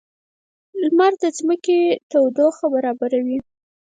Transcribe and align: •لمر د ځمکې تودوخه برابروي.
•لمر 0.81 1.13
د 1.21 1.23
ځمکې 1.37 1.79
تودوخه 2.11 2.65
برابروي. 2.73 3.37